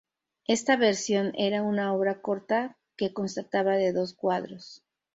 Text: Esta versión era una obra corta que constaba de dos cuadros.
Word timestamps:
Esta 0.47 0.77
versión 0.77 1.31
era 1.37 1.61
una 1.61 1.93
obra 1.93 2.23
corta 2.23 2.75
que 2.97 3.13
constaba 3.13 3.75
de 3.75 3.93
dos 3.93 4.15
cuadros. 4.15 4.81